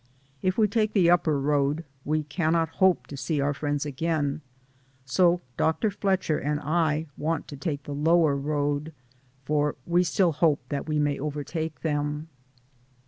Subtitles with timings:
[0.41, 4.41] If we take the upper road we cannot hope to see our friends again,
[5.05, 5.91] so Dr.
[5.91, 8.93] Fletcher and I want to take the lower road,
[9.45, 12.29] for we still hope that we may overtake them.